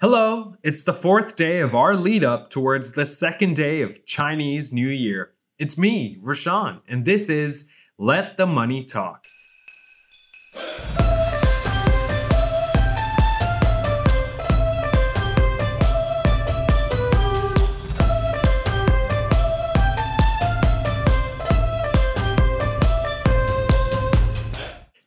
Hello, 0.00 0.54
it's 0.62 0.84
the 0.84 0.92
fourth 0.92 1.34
day 1.34 1.58
of 1.58 1.74
our 1.74 1.96
lead 1.96 2.22
up 2.22 2.50
towards 2.50 2.92
the 2.92 3.04
second 3.04 3.56
day 3.56 3.82
of 3.82 4.06
Chinese 4.06 4.72
New 4.72 4.88
Year. 4.88 5.32
It's 5.58 5.76
me, 5.76 6.20
Rashawn, 6.22 6.82
and 6.86 7.04
this 7.04 7.28
is 7.28 7.68
Let 7.98 8.36
the 8.36 8.46
Money 8.46 8.84
Talk. 8.84 9.24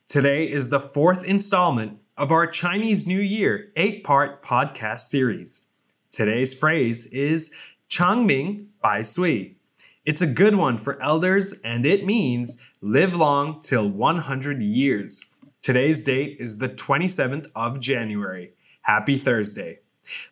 Today 0.06 0.44
is 0.44 0.68
the 0.68 0.78
fourth 0.78 1.24
installment 1.24 2.01
of 2.16 2.30
our 2.30 2.46
Chinese 2.46 3.06
New 3.06 3.20
Year 3.20 3.70
eight 3.76 4.04
part 4.04 4.42
podcast 4.42 5.00
series. 5.00 5.68
Today's 6.10 6.52
phrase 6.52 7.06
is 7.06 7.54
Changming 7.88 8.66
Bai 8.82 9.02
Sui. 9.02 9.56
It's 10.04 10.20
a 10.20 10.26
good 10.26 10.56
one 10.56 10.78
for 10.78 11.00
elders 11.00 11.60
and 11.64 11.86
it 11.86 12.04
means 12.04 12.66
live 12.80 13.16
long 13.16 13.60
till 13.60 13.88
100 13.88 14.60
years. 14.62 15.24
Today's 15.62 16.02
date 16.02 16.36
is 16.40 16.58
the 16.58 16.68
27th 16.68 17.46
of 17.54 17.80
January. 17.80 18.52
Happy 18.82 19.16
Thursday. 19.16 19.78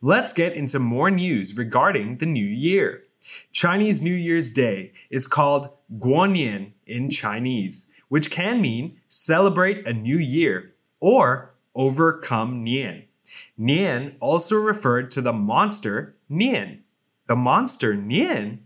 Let's 0.02 0.32
get 0.32 0.54
into 0.54 0.78
more 0.78 1.10
news 1.10 1.56
regarding 1.56 2.18
the 2.18 2.26
new 2.26 2.44
year. 2.44 3.04
Chinese 3.52 4.02
New 4.02 4.14
Year's 4.14 4.52
Day 4.52 4.92
is 5.08 5.28
called 5.28 5.68
Guonian 5.98 6.72
in 6.86 7.10
Chinese 7.10 7.92
which 8.10 8.30
can 8.30 8.60
mean 8.60 9.00
celebrate 9.08 9.86
a 9.86 9.92
new 9.92 10.18
year 10.18 10.74
or 11.00 11.54
overcome 11.74 12.64
Nian. 12.64 13.04
Nian 13.58 14.16
also 14.20 14.56
referred 14.56 15.10
to 15.12 15.20
the 15.20 15.32
monster 15.32 16.16
Nian. 16.30 16.80
The 17.26 17.36
monster 17.36 17.94
Nian? 17.94 18.60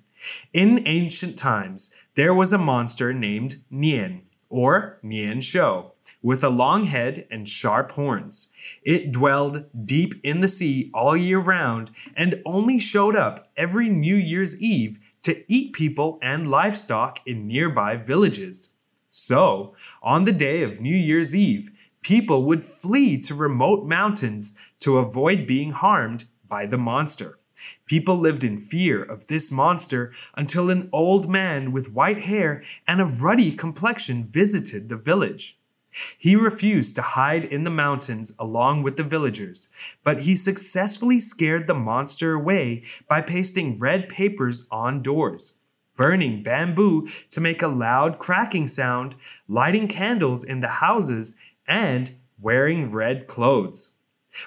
In 0.52 0.82
ancient 0.86 1.38
times, 1.38 1.94
there 2.14 2.32
was 2.32 2.52
a 2.52 2.58
monster 2.58 3.12
named 3.12 3.56
Nian, 3.70 4.22
or 4.48 4.98
Nian 5.04 5.42
Shou, 5.42 5.90
with 6.22 6.42
a 6.42 6.48
long 6.48 6.84
head 6.84 7.26
and 7.30 7.46
sharp 7.46 7.92
horns. 7.92 8.52
It 8.82 9.12
dwelled 9.12 9.66
deep 9.84 10.14
in 10.22 10.40
the 10.40 10.48
sea 10.48 10.90
all 10.94 11.16
year 11.16 11.38
round 11.38 11.90
and 12.16 12.40
only 12.46 12.78
showed 12.78 13.16
up 13.16 13.50
every 13.56 13.88
New 13.90 14.16
Year's 14.16 14.60
Eve 14.62 14.98
to 15.22 15.44
eat 15.52 15.72
people 15.72 16.18
and 16.22 16.48
livestock 16.50 17.20
in 17.26 17.46
nearby 17.46 17.96
villages. 17.96 18.74
So, 19.08 19.74
on 20.02 20.24
the 20.24 20.32
day 20.32 20.62
of 20.62 20.80
New 20.80 20.96
Year's 20.96 21.34
Eve, 21.34 21.70
people 22.04 22.44
would 22.44 22.64
flee 22.64 23.18
to 23.18 23.34
remote 23.34 23.84
mountains 23.84 24.56
to 24.78 24.98
avoid 24.98 25.46
being 25.46 25.72
harmed 25.72 26.26
by 26.46 26.66
the 26.66 26.78
monster. 26.78 27.38
People 27.86 28.16
lived 28.16 28.44
in 28.44 28.58
fear 28.58 29.02
of 29.02 29.26
this 29.26 29.50
monster 29.50 30.12
until 30.34 30.70
an 30.70 30.88
old 30.92 31.28
man 31.28 31.72
with 31.72 31.92
white 31.92 32.20
hair 32.20 32.62
and 32.86 33.00
a 33.00 33.06
ruddy 33.06 33.50
complexion 33.50 34.24
visited 34.24 34.88
the 34.88 34.96
village. 34.96 35.58
He 36.18 36.36
refused 36.36 36.94
to 36.96 37.02
hide 37.02 37.44
in 37.44 37.64
the 37.64 37.70
mountains 37.70 38.34
along 38.38 38.82
with 38.82 38.96
the 38.96 39.04
villagers, 39.04 39.70
but 40.02 40.22
he 40.22 40.36
successfully 40.36 41.20
scared 41.20 41.66
the 41.66 41.74
monster 41.74 42.34
away 42.34 42.82
by 43.08 43.22
pasting 43.22 43.78
red 43.78 44.08
papers 44.08 44.68
on 44.70 45.02
doors 45.02 45.58
burning 45.96 46.42
bamboo 46.42 47.06
to 47.30 47.40
make 47.40 47.62
a 47.62 47.68
loud 47.68 48.18
cracking 48.18 48.66
sound, 48.66 49.14
lighting 49.48 49.88
candles 49.88 50.42
in 50.42 50.58
the 50.60 50.68
houses, 50.68 51.38
and 51.66 52.14
wearing 52.40 52.92
red 52.92 53.26
clothes. 53.26 53.96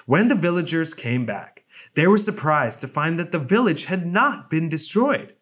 When 0.06 0.28
the 0.28 0.34
villagers 0.34 0.94
came 0.94 1.26
back, 1.26 1.64
they 1.94 2.06
were 2.06 2.18
surprised 2.18 2.80
to 2.80 2.88
find 2.88 3.18
that 3.18 3.32
the 3.32 3.38
village 3.38 3.86
had 3.86 4.06
not 4.06 4.50
been 4.50 4.68
destroyed. 4.68 5.34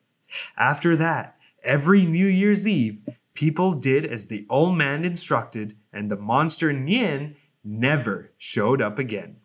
After 0.56 0.96
that, 0.96 1.36
every 1.62 2.05
New 2.05 2.27
Year's 2.27 2.66
Eve, 2.66 3.00
people 3.34 3.72
did 3.72 4.05
as 4.05 4.27
the 4.27 4.46
old 4.48 4.77
man 4.77 5.05
instructed, 5.05 5.77
and 5.92 6.11
the 6.11 6.17
monster 6.17 6.73
Nian 6.73 7.36
never 7.64 8.33
showed 8.39 8.80
up 8.80 8.98
again. 8.98 9.36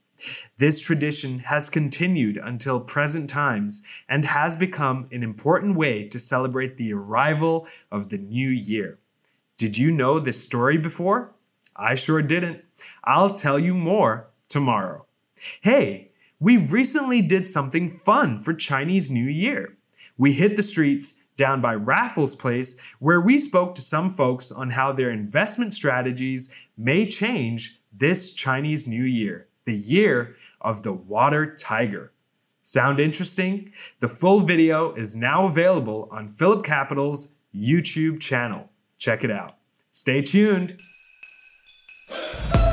This 0.58 0.80
tradition 0.80 1.40
has 1.40 1.70
continued 1.70 2.38
until 2.38 2.80
present 2.80 3.30
times 3.30 3.82
and 4.08 4.24
has 4.26 4.56
become 4.56 5.08
an 5.12 5.24
important 5.24 5.76
way 5.76 6.08
to 6.10 6.20
celebrate 6.20 6.78
the 6.78 6.94
arrival 6.94 7.68
of 7.92 8.10
the 8.10 8.20
new 8.20 8.50
year. 8.50 9.00
Did 9.58 9.78
you 9.78 9.92
know 9.92 10.20
this 10.20 10.44
story 10.44 10.78
before? 10.78 11.34
I 11.76 11.96
sure 11.96 12.22
didn't. 12.22 12.64
I'll 13.04 13.34
tell 13.34 13.60
you 13.60 13.74
more 13.74 14.30
tomorrow. 14.48 15.06
Hey, 15.62 16.12
we 16.40 16.58
recently 16.58 17.22
did 17.22 17.46
something 17.46 17.90
fun 17.90 18.38
for 18.38 18.54
Chinese 18.54 19.10
New 19.12 19.26
Year. 19.26 19.78
We 20.18 20.34
hit 20.34 20.56
the 20.56 20.64
streets 20.64 21.24
down 21.36 21.62
by 21.62 21.74
Raffles 21.74 22.36
Place 22.36 22.80
where 23.00 23.22
we 23.22 23.40
spoke 23.40 23.76
to 23.76 23.82
some 23.82 24.10
folks 24.10 24.52
on 24.52 24.72
how 24.72 24.92
their 24.92 25.10
investment 25.10 25.74
strategies 25.74 26.54
may 26.78 27.06
change 27.08 27.80
this 27.92 28.32
Chinese 28.32 28.88
New 28.88 29.04
Year 29.04 29.48
the 29.66 29.76
year 29.76 30.36
of 30.60 30.84
the 30.84 30.94
water 30.94 31.56
tiger. 31.56 32.12
Sound 32.64 33.00
interesting? 33.00 33.72
The 34.00 34.08
full 34.08 34.42
video 34.42 34.94
is 34.94 35.16
now 35.16 35.46
available 35.46 36.08
on 36.12 36.28
Phillip 36.28 36.66
Capital's 36.66 37.38
YouTube 37.56 38.20
channel. 38.20 38.70
Check 38.98 39.24
it 39.24 39.32
out. 39.32 39.58
Stay 39.92 40.22
tuned. 40.22 40.80
Oh! 42.14 42.58